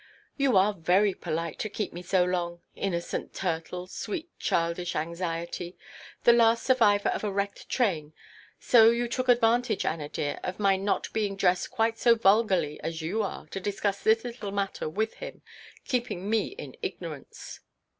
[0.35, 2.61] "You are very polite, to keep me so long.
[2.75, 5.77] Innocent turtles; sweet childish anxiety!
[6.23, 8.13] The last survivor of a wrecked train!
[8.59, 13.03] So you took advantage, Anna dear, of my not being dressed quite so vulgarly as
[13.03, 15.43] you are, to discuss this little matter with him,
[15.85, 17.59] keeping me in ignorance."